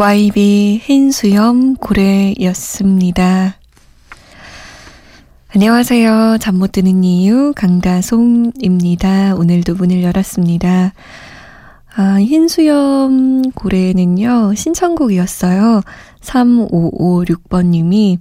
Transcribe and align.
YB 0.00 0.80
흰수염 0.84 1.74
고래였습니다. 1.74 3.56
안녕하세요. 5.52 6.38
잠 6.40 6.54
못 6.58 6.70
드는 6.70 7.02
이유 7.02 7.52
강다솜입니다. 7.56 9.34
오늘도 9.34 9.74
문을 9.74 10.04
열었습니다. 10.04 10.92
아, 11.96 12.20
흰수염 12.20 13.50
고래는요, 13.50 14.54
신청곡이었어요. 14.54 15.80
3556번님이 16.20 18.18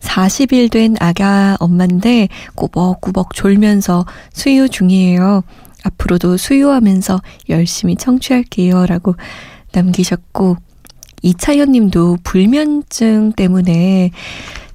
40일 0.00 0.68
된 0.72 0.96
아가 0.98 1.56
엄마인데 1.60 2.26
꾸벅꾸벅 2.56 3.34
졸면서 3.34 4.04
수유 4.32 4.68
중이에요. 4.68 5.44
앞으로도 5.84 6.38
수유하면서 6.38 7.22
열심히 7.50 7.94
청취할게요. 7.94 8.86
라고 8.86 9.14
남기셨고, 9.72 10.56
이차연 11.24 11.72
님도 11.72 12.18
불면증 12.22 13.32
때문에 13.32 14.10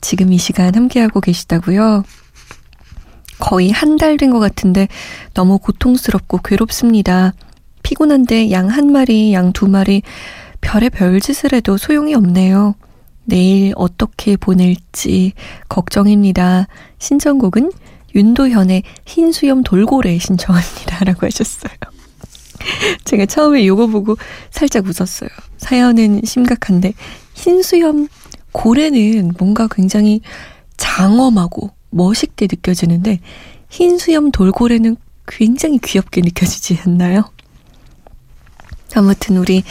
지금 0.02 0.33
이 0.33 0.38
시간 0.38 0.73
함께하고 0.75 1.22
계시다고요. 1.22 2.03
거의 3.39 3.72
한 3.72 3.97
달 3.97 4.17
된 4.17 4.31
것 4.31 4.39
같은데 4.39 4.88
너무 5.33 5.59
고통스럽고 5.59 6.39
괴롭습니다. 6.39 7.33
피곤한데 7.83 8.52
양 8.52 8.69
한 8.69 8.91
마리, 8.91 9.33
양 9.33 9.53
두 9.53 9.67
마리 9.67 10.02
별의 10.61 10.89
별짓을 10.89 11.53
해도 11.53 11.78
소용이 11.78 12.14
없네요. 12.16 12.75
내일 13.25 13.73
어떻게 13.75 14.36
보낼지 14.36 15.34
걱정입니다. 15.69 16.67
신청곡은 16.97 17.72
윤도현의 18.16 18.84
흰수염 19.06 19.63
돌고래 19.63 20.17
신청합니다. 20.17 21.03
라고 21.06 21.25
하셨어요. 21.28 21.98
제가 23.05 23.25
처음에 23.25 23.65
요거 23.65 23.88
보고 23.88 24.17
살짝 24.52 24.85
웃었어요. 24.85 25.29
사연은 25.57 26.21
심각한데 26.23 26.93
흰수염 27.33 28.07
고래는 28.51 29.33
뭔가 29.38 29.67
굉장히 29.69 30.22
장엄하고 30.78 31.72
멋있게 31.91 32.47
느껴지는데 32.50 33.19
흰수염 33.69 34.31
돌고래는 34.31 34.97
굉장히 35.28 35.78
귀엽게 35.78 36.22
느껴지지 36.22 36.79
않나요? 36.85 37.31
아무튼 38.95 39.38
우리 39.38 39.63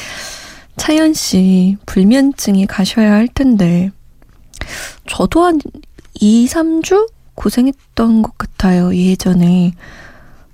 차연 0.77 1.13
씨 1.13 1.77
불면증이 1.87 2.67
가셔야 2.67 3.13
할 3.13 3.27
텐데 3.27 3.91
저도 5.09 5.45
한 5.45 5.61
2, 6.15 6.47
3주 6.47 7.11
고생했던 7.35 8.23
것 8.23 8.39
같아요. 8.39 8.95
예전에 8.95 9.73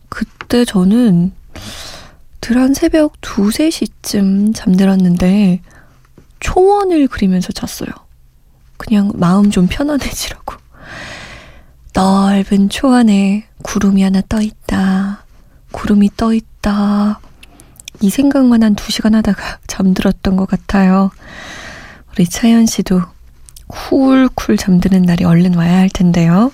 그때 0.09 0.64
저는 0.64 1.32
들한 2.44 2.75
새벽 2.75 3.15
2, 3.22 3.49
3시쯤 3.49 4.55
잠들었는데 4.55 5.62
초원을 6.41 7.09
그리면서 7.09 7.55
잤어요. 7.55 7.88
그냥 8.77 9.12
마음 9.15 9.50
좀 9.50 9.66
편안해지라고. 9.66 10.54
넓은 11.94 12.69
초원에 12.69 13.47
구름이 13.62 14.03
하나 14.03 14.21
떠 14.28 14.43
있다. 14.43 15.25
구름이 15.72 16.10
떠 16.19 16.34
있다. 16.34 17.19
이 18.03 18.10
생각만 18.10 18.62
한 18.62 18.77
2시간 18.77 19.15
하다가 19.15 19.60
잠들었던 19.66 20.37
것 20.37 20.47
같아요. 20.47 21.12
우리 22.12 22.28
차연 22.28 22.66
씨도 22.66 23.00
쿨쿨 23.69 24.59
잠드는 24.59 25.00
날이 25.00 25.25
얼른 25.25 25.54
와야 25.54 25.78
할 25.78 25.88
텐데요. 25.88 26.53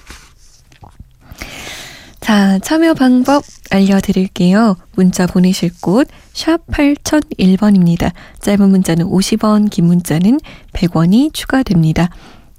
자, 2.20 2.58
참여 2.58 2.94
방법 2.94 3.42
알려드릴게요. 3.70 4.76
문자 4.94 5.26
보내실 5.26 5.70
곳, 5.80 6.06
샵 6.32 6.64
8001번입니다. 6.66 8.12
짧은 8.40 8.68
문자는 8.68 9.06
50원, 9.06 9.70
긴 9.70 9.86
문자는 9.86 10.38
100원이 10.74 11.32
추가됩니다. 11.32 12.10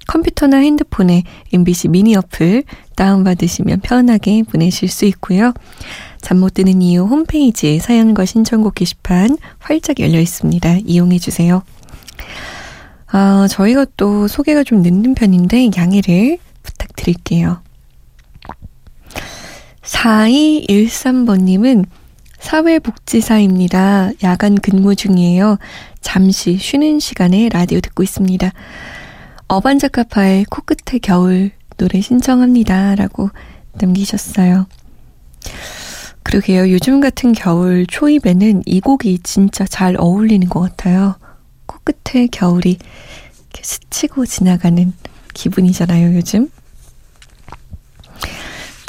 컴퓨터나 0.08 0.56
핸드폰에 0.58 1.22
MBC 1.52 1.88
미니 1.88 2.16
어플 2.16 2.64
다운받으시면 2.96 3.80
편하게 3.80 4.42
보내실 4.42 4.88
수 4.88 5.04
있고요. 5.06 5.52
잠 6.20 6.38
못 6.38 6.54
드는 6.54 6.82
이유 6.82 7.04
홈페이지에 7.04 7.78
사연과 7.78 8.24
신청곡 8.24 8.74
게시판 8.74 9.38
활짝 9.60 10.00
열려 10.00 10.18
있습니다. 10.20 10.78
이용해 10.84 11.18
주세요. 11.20 11.62
아, 13.06 13.46
저희가 13.48 13.86
또 13.96 14.26
소개가 14.26 14.64
좀 14.64 14.82
늦는 14.82 15.14
편인데 15.14 15.70
양해를 15.76 16.38
부탁드릴게요. 16.64 17.62
4213번님은 19.92 21.84
사회복지사입니다. 22.38 24.10
야간 24.24 24.56
근무 24.56 24.96
중이에요. 24.96 25.58
잠시 26.00 26.56
쉬는 26.56 26.98
시간에 26.98 27.48
라디오 27.50 27.80
듣고 27.80 28.02
있습니다. 28.02 28.50
어반자카파의 29.46 30.46
코끝의 30.46 31.00
겨울 31.00 31.52
노래 31.76 32.00
신청합니다. 32.00 32.96
라고 32.96 33.30
남기셨어요. 33.74 34.66
그러게요. 36.24 36.70
요즘 36.70 37.00
같은 37.00 37.32
겨울 37.32 37.86
초입에는 37.86 38.62
이 38.66 38.80
곡이 38.80 39.20
진짜 39.22 39.64
잘 39.64 39.96
어울리는 39.98 40.48
것 40.48 40.60
같아요. 40.60 41.16
코끝의 41.66 42.28
겨울이 42.28 42.78
스치고 43.60 44.26
지나가는 44.26 44.92
기분이잖아요, 45.34 46.16
요즘. 46.16 46.48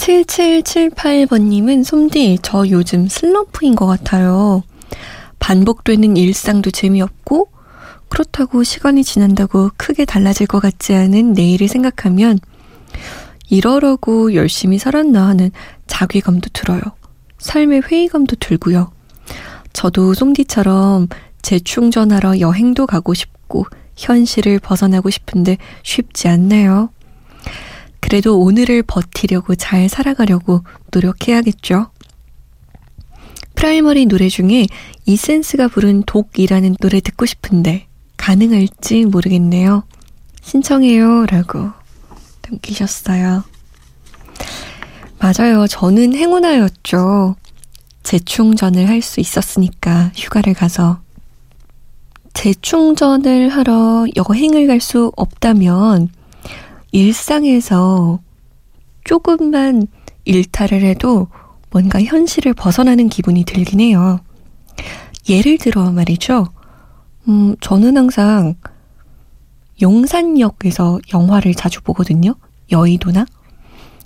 7778번님은 0.03 1.86
솜디, 1.86 2.40
저 2.41 2.68
요즘 2.68 3.08
슬럼프인 3.08 3.75
것 3.75 3.86
같아요. 3.86 4.62
반복되는 5.40 6.18
일상도 6.18 6.72
재미없고, 6.72 7.47
그렇다고 8.09 8.64
시간이 8.64 9.06
지난다고 9.06 9.72
크게 9.78 10.03
달라질 10.03 10.46
것 10.46 10.59
같지 10.59 10.94
않은 10.94 11.31
내일을 11.31 11.69
생각하면, 11.69 12.40
이러려고 13.50 14.34
열심히 14.34 14.78
살았나 14.78 15.25
하는 15.25 15.52
자괴감도 15.88 16.50
들어요. 16.52 16.81
삶의 17.38 17.84
회의감도 17.90 18.35
들고요. 18.41 18.91
저도 19.72 20.14
솜디처럼 20.14 21.08
재충전하러 21.41 22.41
여행도 22.41 22.88
가고 22.88 23.14
싶고, 23.14 23.66
현실을 23.96 24.59
벗어나고 24.59 25.09
싶은데 25.09 25.58
쉽지 25.84 26.28
않네요. 26.28 26.90
그래도 28.14 28.40
오늘을 28.40 28.84
버티려고 28.84 29.56
잘 29.56 29.90
살아가려고 29.90 30.64
노력해야겠죠. 30.92 31.90
프라이머리 33.56 34.06
노래 34.06 34.30
중에 34.30 34.68
이센스가 35.08 35.68
부른 35.68 36.04
독이라는 36.06 36.76
노래 36.80 37.00
듣고 37.00 37.26
싶은데 37.26 37.88
가능할지 38.16 39.06
모르겠네요. 39.06 39.86
신청해요. 40.44 41.26
라고 41.26 41.72
남기셨어요. 42.48 43.46
맞아요. 45.18 45.66
저는 45.66 46.14
행운아였죠. 46.14 47.36
재충전을 48.04 48.90
할 48.90 49.02
수 49.02 49.22
있었으니까 49.22 50.12
휴가를 50.14 50.54
가서 50.54 51.02
재충전을 52.36 53.50
하러 53.50 54.06
여행을 54.16 54.68
갈 54.68 54.80
수 54.80 55.12
없다면 55.16 56.10
일상에서 56.93 58.19
조금만 59.03 59.87
일탈을 60.25 60.84
해도 60.84 61.28
뭔가 61.72 62.01
현실을 62.01 62.53
벗어나는 62.53 63.09
기분이 63.09 63.43
들긴 63.45 63.81
해요. 63.81 64.19
예를 65.28 65.57
들어 65.57 65.91
말이죠. 65.91 66.45
음, 67.28 67.55
저는 67.59 67.97
항상 67.97 68.53
용산역에서 69.81 70.99
영화를 71.13 71.55
자주 71.55 71.81
보거든요. 71.81 72.35
여의도나. 72.72 73.25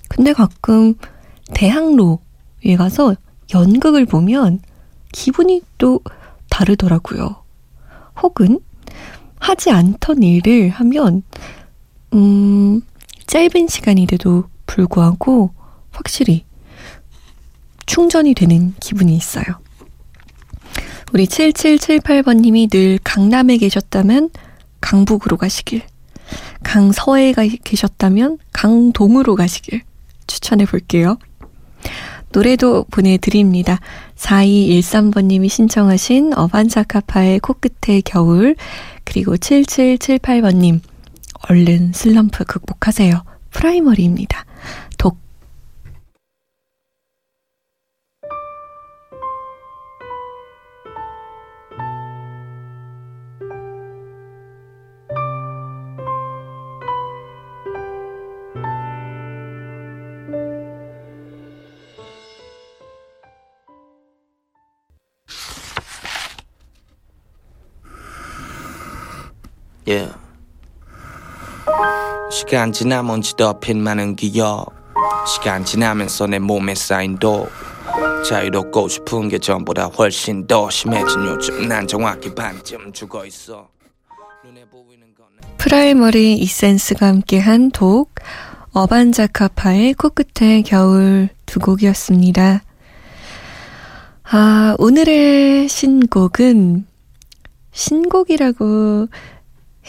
근데 0.07 0.31
가끔 0.31 0.95
대학로에 1.53 2.77
가서 2.77 3.15
연극을 3.53 4.05
보면 4.05 4.61
기분이 5.11 5.61
또 5.77 5.99
다르더라고요. 6.49 7.43
혹은 8.21 8.59
하지 9.39 9.71
않던 9.71 10.23
일을 10.23 10.69
하면 10.69 11.23
음, 12.13 12.81
짧은 13.25 13.67
시간인데도 13.67 14.45
불구하고 14.65 15.53
확실히 15.91 16.45
충전이 17.85 18.33
되는 18.33 18.73
기분이 18.79 19.15
있어요. 19.15 19.45
우리 21.13 21.25
7778번님이 21.25 22.69
늘 22.69 22.99
강남에 23.03 23.57
계셨다면 23.57 24.29
강북으로 24.81 25.37
가시길, 25.37 25.81
강서에 26.63 27.33
계셨다면 27.63 28.37
강동으로 28.51 29.35
가시길 29.35 29.81
추천해 30.27 30.65
볼게요. 30.65 31.17
노래도 32.33 32.83
보내드립니다. 32.91 33.79
4213번님이 34.15 35.47
신청하신 35.47 36.33
어반자카파의 36.35 37.39
코끝의 37.39 38.01
겨울, 38.03 38.55
그리고 39.05 39.37
7778번님, 39.37 40.81
얼른 41.49 41.93
슬럼프 41.93 42.43
극복하세요. 42.45 43.23
프라이머리입니다. 43.51 44.45
독 44.97 45.17
Yeah. 69.85 70.16
시간 72.37 72.71
지나 72.71 72.92
먼지 72.92 73.23
덮인 73.23 73.81
많은 73.81 74.15
기억 74.15 74.67
시간 75.25 75.65
지나면서 75.65 76.27
내 76.27 76.37
몸에 76.37 76.75
쌓인 76.75 77.17
독 77.17 77.49
자유롭고 78.23 78.87
싶은 78.89 79.27
게 79.27 79.39
전보다 79.39 79.85
훨씬 79.85 80.45
더 80.45 80.69
심해진 80.69 81.25
요즘. 81.25 81.67
난 81.67 81.87
정확히 81.87 82.35
반쯤 82.35 82.93
죽어 82.93 83.25
있어. 83.25 83.69
프라이머리 85.57 86.35
이센스가 86.35 87.07
함께한 87.07 87.71
독 87.71 88.13
어반자카파의 88.71 89.95
코끝의 89.95 90.61
겨울 90.61 91.29
두 91.47 91.59
곡이었습니다. 91.59 92.61
아, 94.29 94.75
오늘의 94.77 95.67
신곡은 95.69 96.85
신곡이라고 97.71 99.07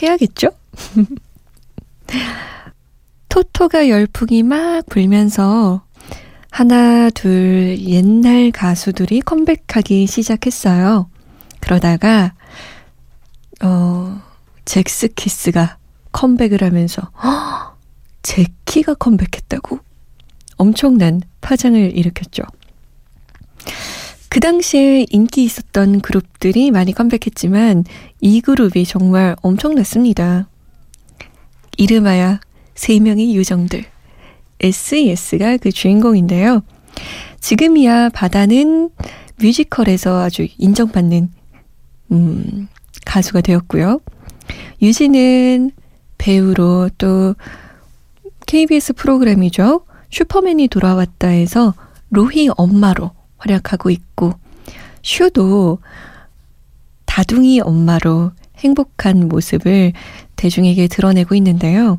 해야겠죠? 0.01 0.49
토토가 3.29 3.89
열풍이 3.89 4.43
막 4.43 4.87
불면서 4.87 5.83
하나, 6.51 7.11
둘, 7.11 7.79
옛날 7.79 8.51
가수들이 8.51 9.21
컴백하기 9.21 10.07
시작했어요. 10.07 11.09
그러다가, 11.61 12.35
어, 13.63 14.21
잭스키스가 14.65 15.77
컴백을 16.13 16.63
하면서, 16.63 17.03
허! 17.23 17.77
제키가 18.23 18.95
컴백했다고? 18.95 19.79
엄청난 20.57 21.21
파장을 21.41 21.97
일으켰죠. 21.97 22.43
그 24.29 24.41
당시에 24.41 25.07
인기 25.11 25.45
있었던 25.45 26.01
그룹들이 26.01 26.71
많이 26.71 26.93
컴백했지만 26.93 27.85
이 28.21 28.41
그룹이 28.41 28.85
정말 28.85 29.37
엄청났습니다. 29.43 30.49
이름하여 31.79 32.41
세 32.75 32.99
명의 33.01 33.35
요정들. 33.37 33.85
SES가 34.61 35.57
그 35.57 35.73
주인공인데요. 35.73 36.63
지금이야 37.41 38.11
바다는 38.11 38.91
뮤지컬에서 39.41 40.21
아주 40.21 40.47
인정받는 40.59 41.31
음, 42.11 42.69
가수가 43.07 43.41
되었고요. 43.43 44.01
유진은 44.83 45.71
배우로 46.19 46.91
또 46.99 47.37
KBS 48.47 48.95
프로그램이죠. 48.95 49.85
슈퍼맨이 50.11 50.69
돌아왔다 50.69 51.29
해서 51.29 51.75
로희 52.11 52.49
엄마로 52.57 53.13
활약하고 53.37 53.91
있고 53.91 54.33
슈도 55.03 55.79
다둥이 57.05 57.61
엄마로 57.61 58.33
행복한 58.57 59.29
모습을 59.29 59.93
대중에게 60.39 60.89
드러내고 60.89 61.35
있는데요. 61.35 61.99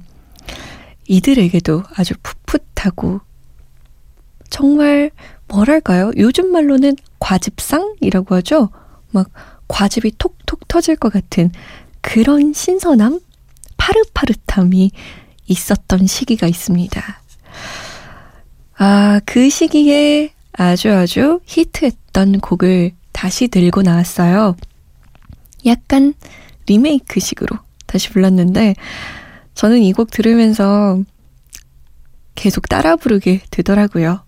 이들에게도 1.08 1.84
아주 1.96 2.16
풋풋하고 2.24 3.22
정말 4.50 5.12
뭐랄까요? 5.48 6.12
요즘 6.18 6.52
말로는 6.52 6.96
과즙상이라고 7.20 8.36
하죠. 8.36 8.70
막 9.12 9.30
과즙이 9.68 10.14
톡톡 10.18 10.68
터질 10.68 10.96
것 10.96 11.14
같은 11.14 11.52
그런 12.02 12.54
신선함, 12.54 13.20
파릇파릇함이 13.78 14.92
있었던 15.48 16.08
시기가 16.08 16.48
있습니다. 16.48 17.22
아, 18.78 19.20
그 19.26 19.50
시기에 19.50 20.32
아주 20.54 20.92
아주 20.92 21.42
히트했던 21.46 22.40
곡을 22.40 22.94
다시 23.12 23.48
들고 23.48 23.82
나왔어요. 23.82 24.56
약간 25.66 26.14
리메이크 26.68 27.20
식으로 27.20 27.58
다시 27.90 28.10
불렀는데 28.10 28.76
저는 29.56 29.82
이 29.82 29.92
곡 29.94 30.12
들으면서 30.12 31.02
계속 32.36 32.70
따라 32.70 32.96
부르게 32.96 33.42
되더라고요. 33.52 34.24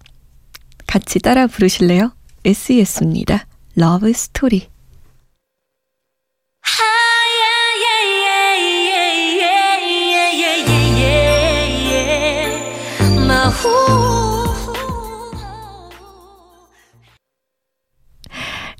같이 0.87 1.19
따라 1.19 1.47
부르실래요? 1.47 2.11
SES입니다. 2.43 3.45
Love 3.77 4.09
Story. 4.09 4.67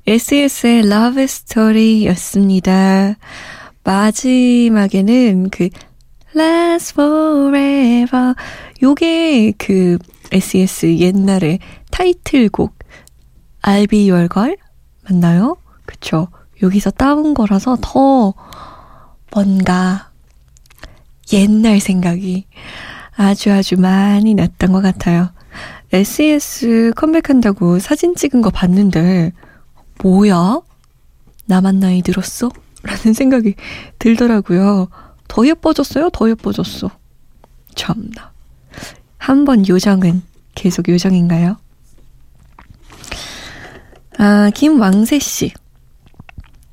SES의 0.06 0.80
Love 0.86 1.22
Story 1.24 2.06
였습니다. 2.06 3.16
마지막에는 3.84 5.50
그 5.50 5.68
Last 6.34 6.94
Forever 6.94 8.34
요게 8.82 9.54
그 9.58 9.98
SES 10.30 10.98
옛날에 10.98 11.58
타이틀곡 11.90 12.78
Your 13.62 14.28
Girl 14.28 14.56
맞나요? 15.08 15.56
그쵸. 15.84 16.28
여기서 16.62 16.90
따온 16.90 17.34
거라서 17.34 17.76
더 17.80 18.34
뭔가 19.34 20.10
옛날 21.32 21.80
생각이 21.80 22.46
아주 23.16 23.52
아주 23.52 23.78
많이 23.78 24.34
났던 24.34 24.72
것 24.72 24.80
같아요. 24.80 25.30
SES 25.92 26.92
컴백한다고 26.96 27.78
사진 27.78 28.14
찍은 28.14 28.40
거 28.42 28.50
봤는데 28.50 29.32
뭐야? 30.02 30.60
나만 31.46 31.80
나이 31.80 32.00
들었어? 32.00 32.50
라는 32.82 33.12
생각이 33.12 33.54
들더라고요. 33.98 34.88
더 35.28 35.46
예뻐졌어요? 35.46 36.10
더 36.10 36.28
예뻐졌어. 36.28 36.90
참나. 37.74 38.32
한 39.18 39.44
번 39.44 39.66
요정은 39.66 40.22
계속 40.54 40.88
요정인가요? 40.88 41.56
아, 44.18 44.50
김왕세 44.54 45.18
씨. 45.18 45.52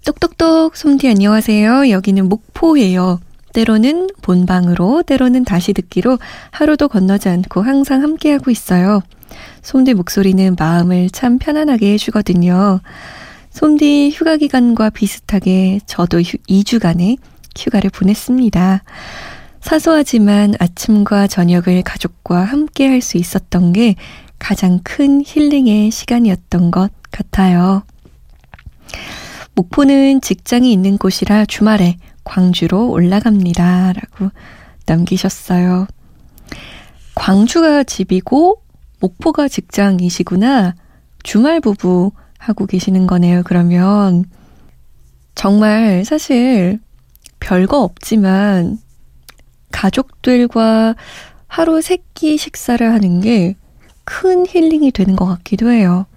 똑똑똑 0.06 0.76
솜디 0.76 1.08
안녕하세요. 1.10 1.90
여기는 1.90 2.28
목포예요. 2.28 3.20
때로는 3.54 4.10
본방으로, 4.22 5.04
때로는 5.04 5.44
다시 5.46 5.74
듣기로 5.74 6.18
하루도 6.52 6.88
건너지 6.88 7.30
않고 7.30 7.62
항상 7.62 8.04
함께하고 8.04 8.52
있어요. 8.52 9.02
솜디 9.62 9.94
목소리는 9.94 10.56
마음을 10.58 11.10
참 11.10 11.38
편안하게 11.40 11.94
해주거든요. 11.94 12.80
솜디 13.60 14.12
휴가 14.14 14.38
기간과 14.38 14.90
비슷하게 14.90 15.82
저도 15.86 16.22
휴, 16.22 16.38
2주간의 16.48 17.18
휴가를 17.58 17.90
보냈습니다. 17.90 18.84
사소하지만 19.60 20.54
아침과 20.60 21.28
저녁을 21.28 21.82
가족과 21.84 22.40
함께 22.40 22.88
할 22.88 23.02
수 23.02 23.18
있었던 23.18 23.74
게 23.74 23.96
가장 24.40 24.80
큰 24.86 25.22
힐링의 25.26 25.92
시간이었던 25.92 26.72
것 26.72 26.90
같아요. 27.12 27.84
목포는 29.56 30.22
직장이 30.22 30.72
있는 30.72 30.98
곳이라 30.98 31.44
주말에 31.44 31.98
광주로 32.24 32.90
올라갑니다. 32.90 33.92
라고 33.92 34.32
남기셨어요. 34.86 35.86
광주가 37.14 37.84
집이고 37.84 38.62
목포가 39.02 39.50
직장이시구나. 39.50 40.76
주말 41.24 41.60
부부 41.60 42.14
하고 42.50 42.66
계시는 42.66 43.08
거네요. 43.08 43.44
그러면 43.46 44.26
정말 45.36 46.04
사실 46.04 46.80
별거 47.40 47.82
없지만 47.82 48.78
가족들과 49.72 50.96
하루 51.48 51.82
세 51.82 51.98
끼 52.14 52.38
식사를 52.38 52.92
하는 52.92 53.22
게 53.22 53.56
큰 54.12 54.48
힐링이 54.48 54.92
되는 54.92 55.16
것 55.16 55.26
같기도 55.28 55.70
해요. 55.70 56.08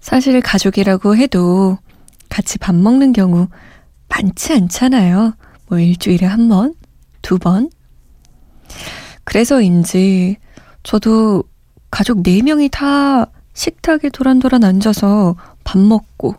사실 0.00 0.40
가족이라고 0.40 1.16
해도 1.16 1.78
같이 2.28 2.58
밥 2.58 2.74
먹는 2.74 3.12
경우 3.12 3.46
많지 4.08 4.52
않잖아요. 4.52 5.34
뭐 5.68 5.78
일주일에 5.78 6.26
한 6.26 6.48
번, 6.48 6.74
두 7.22 7.38
번. 7.38 7.70
그래서인지 9.22 10.38
저도 10.82 11.44
가족 11.88 12.22
네명이 12.22 12.68
다 12.70 13.26
식탁에 13.54 14.10
도란도란 14.10 14.64
앉아서 14.64 15.36
밥 15.64 15.78
먹고 15.78 16.34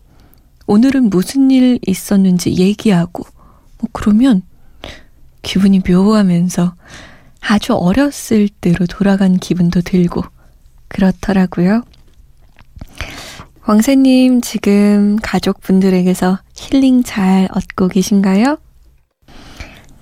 오늘은 0.67 1.09
무슨 1.09 1.51
일 1.51 1.79
있었는지 1.85 2.55
얘기하고 2.57 3.23
뭐 3.79 3.89
그러면 3.91 4.43
기분이 5.41 5.81
묘하면서 5.87 6.75
아주 7.39 7.73
어렸을 7.73 8.49
때로 8.49 8.85
돌아간 8.87 9.37
기분도 9.37 9.81
들고 9.81 10.23
그렇더라고요. 10.87 11.83
왕새님 13.67 14.41
지금 14.41 15.17
가족분들에게서 15.21 16.39
힐링 16.55 17.03
잘 17.03 17.47
얻고 17.51 17.87
계신가요? 17.87 18.57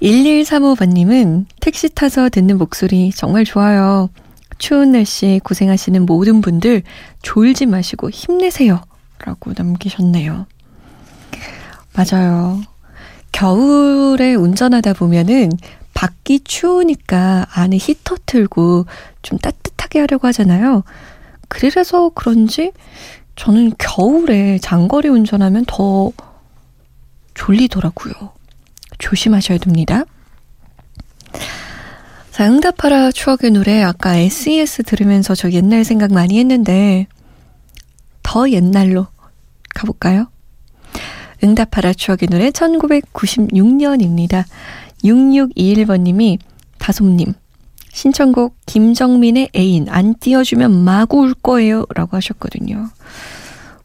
1135번님은 0.01 1.45
택시 1.61 1.87
타서 1.89 2.29
듣는 2.29 2.57
목소리 2.57 3.11
정말 3.11 3.45
좋아요. 3.45 4.09
추운 4.57 4.91
날씨 4.91 5.39
고생하시는 5.43 6.05
모든 6.05 6.41
분들 6.41 6.83
졸지 7.21 7.65
마시고 7.65 8.09
힘내세요. 8.09 8.81
라고 9.19 9.53
남기셨네요. 9.55 10.45
맞아요. 11.93 12.61
겨울에 13.31 14.35
운전하다 14.35 14.93
보면은 14.93 15.49
밖이 15.93 16.41
추우니까 16.43 17.47
안에 17.51 17.77
히터 17.77 18.17
틀고 18.25 18.85
좀 19.21 19.37
따뜻하게 19.37 19.99
하려고 19.99 20.27
하잖아요. 20.27 20.83
그래서 21.47 22.09
그런지 22.09 22.71
저는 23.35 23.73
겨울에 23.77 24.59
장거리 24.59 25.07
운전하면 25.07 25.65
더 25.67 26.11
졸리더라고요. 27.33 28.13
조심하셔야 28.97 29.57
됩니다. 29.57 30.03
자, 32.43 32.49
응답하라 32.49 33.13
추억의 33.13 33.51
노래. 33.51 33.81
아까 33.81 34.17
SES 34.17 34.83
들으면서 34.83 35.33
저 35.33 35.49
옛날 35.51 35.85
생각 35.85 36.11
많이 36.11 36.37
했는데, 36.39 37.07
더 38.21 38.49
옛날로 38.49 39.07
가볼까요? 39.73 40.27
응답하라 41.41 41.93
추억의 41.93 42.27
노래 42.29 42.49
1996년입니다. 42.49 44.43
6621번님이 45.05 46.37
다솜님, 46.79 47.33
신청곡 47.93 48.57
김정민의 48.65 49.51
애인 49.55 49.87
안 49.87 50.13
띄워주면 50.15 50.83
마구 50.83 51.21
울 51.21 51.33
거예요. 51.33 51.85
라고 51.95 52.17
하셨거든요. 52.17 52.89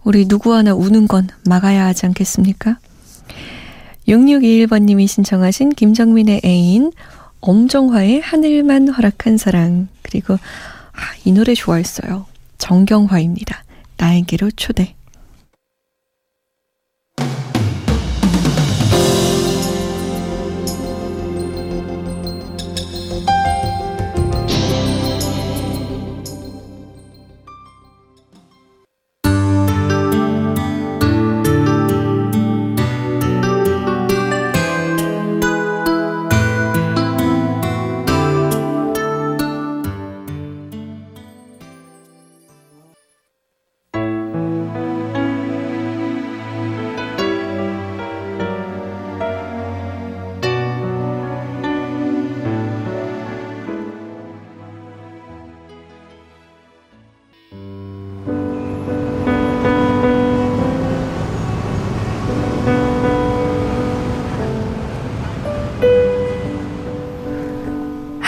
우리 0.03 0.27
누구 0.27 0.53
하나 0.53 0.75
우는 0.75 1.07
건 1.07 1.29
막아야 1.47 1.87
하지 1.87 2.07
않겠습니까? 2.07 2.81
6621번님이 4.09 5.07
신청하신 5.07 5.69
김정민의 5.71 6.41
애인 6.45 6.91
엄정화의 7.41 8.21
하늘만 8.21 8.89
허락한 8.89 9.37
사랑 9.37 9.89
그리고 10.03 10.35
아, 10.35 11.01
이 11.25 11.33
노래 11.33 11.55
좋아했어요. 11.55 12.27
정경화입니다. 12.59 13.65
나에게로 13.97 14.51
초대. 14.53 14.95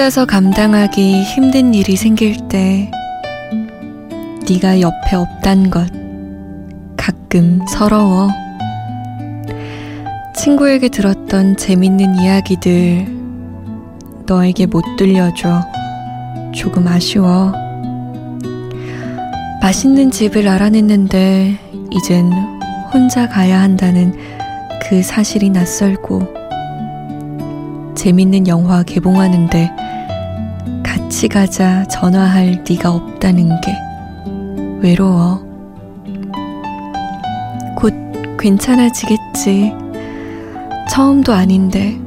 혼자서 0.00 0.24
감당하기 0.24 1.24
힘든 1.24 1.74
일이 1.74 1.94
생길 1.94 2.48
때 2.48 2.90
네가 4.48 4.80
옆에 4.80 5.14
없단 5.14 5.68
것 5.68 5.92
가끔 6.96 7.60
서러워. 7.68 8.30
친구에게 10.34 10.88
들었던 10.88 11.58
재밌는 11.58 12.14
이야기들 12.14 13.08
너에게 14.24 14.64
못 14.64 14.82
들려줘. 14.96 15.60
조금 16.54 16.88
아쉬워. 16.88 17.52
맛있는 19.60 20.10
집을 20.10 20.48
알아냈는데 20.48 21.58
이젠 21.90 22.32
혼자 22.90 23.28
가야 23.28 23.60
한다는 23.60 24.14
그 24.82 25.02
사실이 25.02 25.50
낯설고 25.50 26.40
재밌는 27.96 28.48
영화 28.48 28.82
개봉하는데 28.82 29.89
같이 31.20 31.28
가자 31.28 31.84
전화할 31.84 32.64
네가 32.66 32.90
없다는 32.90 33.60
게 33.60 33.76
외로워. 34.80 35.44
곧 37.76 37.92
괜찮아지겠지. 38.38 39.74
처음도 40.88 41.34
아닌데 41.34 42.00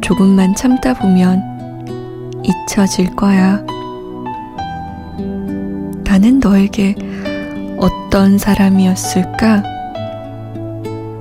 조금만 0.00 0.56
참다 0.56 0.94
보면 0.94 2.42
잊혀질 2.42 3.14
거야. 3.14 3.64
나는 6.02 6.40
너에게 6.40 6.96
어떤 7.78 8.38
사람이었을까? 8.38 9.62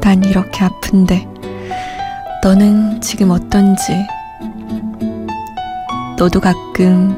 난 0.01 0.23
이렇게 0.23 0.65
아픈데. 0.65 1.27
너는 2.43 2.99
지금 2.99 3.29
어떤지, 3.29 3.93
너도 6.17 6.39
가끔 6.39 7.15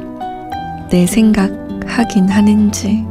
내 0.90 1.06
생각 1.08 1.50
하긴 1.86 2.28
하는지. 2.28 3.06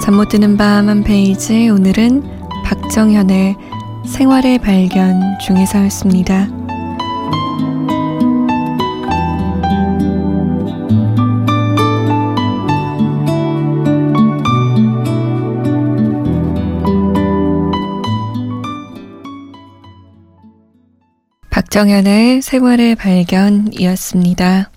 잠 0.00 0.14
못 0.16 0.28
드는 0.28 0.56
밤 0.56 0.88
한 0.88 1.02
페이지, 1.02 1.68
오늘은 1.68 2.22
박정현의 2.64 3.56
생활의 4.06 4.58
발견 4.58 5.20
중에서였습니다. 5.40 6.57
박정현의 21.70 22.40
생활의 22.40 22.94
발견이었습니다. 22.94 24.70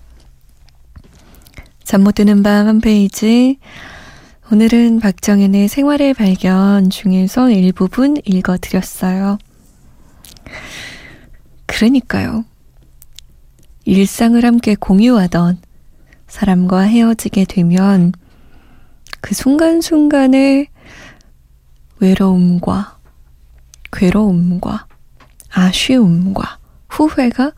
잠 1.84 2.02
못 2.02 2.14
드는 2.16 2.42
밤 2.42 2.66
한 2.66 2.82
페이지. 2.82 3.58
오늘은 4.52 5.00
박정현의 5.00 5.68
생활의 5.68 6.12
발견 6.12 6.90
중에서 6.90 7.48
일부분 7.50 8.18
읽어드렸어요. 8.26 9.38
그러니까요. 11.64 12.44
일상을 13.86 14.44
함께 14.44 14.74
공유하던 14.74 15.62
사람과 16.28 16.80
헤어지게 16.82 17.46
되면 17.46 18.12
그 19.22 19.34
순간순간의 19.34 20.66
외로움과 22.00 22.98
괴로움과 23.90 24.86
아쉬움과 25.50 26.58
후회가 26.92 27.52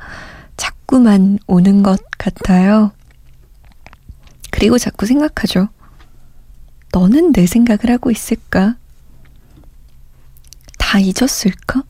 자꾸만 0.56 1.40
오는 1.48 1.82
것 1.82 2.00
같아요. 2.16 2.92
그리고 4.52 4.78
자꾸 4.78 5.06
생각하죠. 5.06 5.68
너는 6.92 7.32
내 7.32 7.44
생각을 7.44 7.90
하고 7.90 8.12
있을까? 8.12 8.76
다 10.78 11.00
잊었을까? 11.00 11.82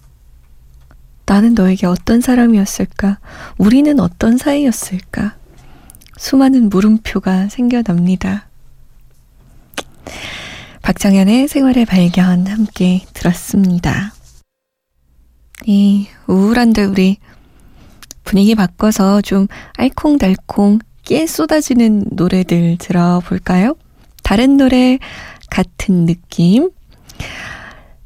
나는 1.27 1.53
너에게 1.55 1.87
어떤 1.87 2.23
사람이었을까? 2.23 3.19
우리는 3.59 4.01
어떤 4.01 4.39
사이였을까? 4.39 5.37
수많은 6.17 6.71
물음표가 6.71 7.51
생겨납니다. 7.51 8.49
박정현의 10.81 11.49
생활의 11.49 11.85
발견 11.85 12.47
함께 12.47 13.05
들었습니다. 13.13 14.15
이 15.67 16.09
우울한데 16.27 16.85
우리 16.85 17.19
분위기 18.25 18.55
바꿔서 18.55 19.21
좀 19.21 19.47
알콩달콩 19.77 20.81
깨 21.05 21.27
쏟아지는 21.27 22.05
노래들 22.13 22.79
들어볼까요? 22.79 23.77
다른 24.23 24.57
노래 24.57 24.99
같은 25.51 26.07
느낌. 26.07 26.71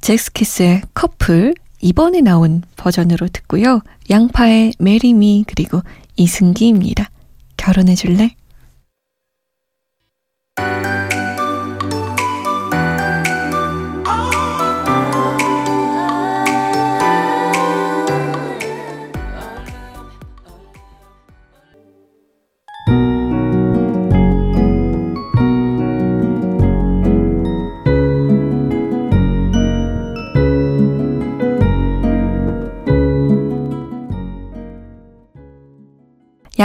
젝스키스의 0.01 0.83
커플 0.95 1.55
이번에 1.81 2.21
나온 2.21 2.63
버전으로 2.77 3.29
듣고요. 3.29 3.81
양파의 4.11 4.75
Marry 4.79 5.26
Me 5.26 5.45
그리고 5.47 5.81
이승기입니다. 6.17 7.09
결혼해 7.57 7.95
줄래? 7.95 8.35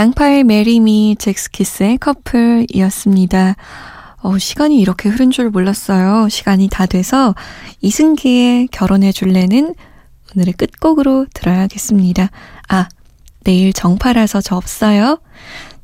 양파의 0.04 0.44
Marry 0.44 0.95
Me 0.95 1.16
젝스키스의 1.18 1.96
커플이었습니다. 1.96 3.56
어, 4.18 4.36
시간이 4.36 4.78
이렇게 4.78 5.08
흐른 5.08 5.30
줄 5.30 5.48
몰랐어요. 5.48 6.28
시간이 6.28 6.68
다 6.70 6.84
돼서 6.84 7.34
이승기의 7.80 8.68
결혼해 8.68 9.12
줄래는 9.12 9.74
오늘의 10.36 10.52
끝곡으로 10.58 11.24
들어야겠습니다. 11.32 12.28
아, 12.68 12.86
내일 13.44 13.72
정파라서 13.72 14.42
저 14.42 14.56
없어요. 14.56 15.20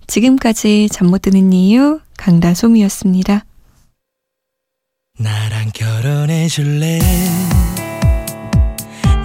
지금까지 0.07 0.91
잠 0.93 1.09
못 1.09 1.23
드는 1.23 1.55
이유 1.55 2.01
강다솜이었습니다. 2.19 3.47
나랑 5.19 5.71
결혼해 5.73 6.47
줄래? 6.49 6.99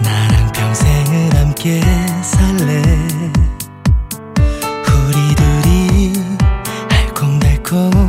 나랑 0.02 0.52
평생을 0.54 1.36
함께 1.36 1.82
살래? 2.24 3.15
beautiful 7.76 8.05